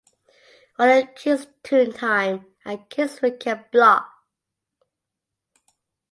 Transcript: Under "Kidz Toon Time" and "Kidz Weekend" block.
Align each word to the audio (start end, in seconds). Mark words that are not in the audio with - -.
Under 0.79 1.05
"Kidz 1.11 1.45
Toon 1.61 1.93
Time" 1.93 2.47
and 2.65 2.89
"Kidz 2.89 3.21
Weekend" 3.21 3.65
block. 3.71 4.11